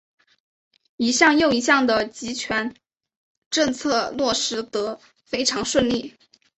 [0.97, 2.75] 一项又一项的极权
[3.51, 6.15] 政策落实得非常顺利。